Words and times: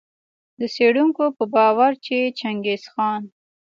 د 0.59 0.61
څېړونکو 0.73 1.23
په 1.37 1.43
باور 1.53 1.91
چي 2.05 2.17
چنګیز 2.39 2.83
خان 2.93 3.21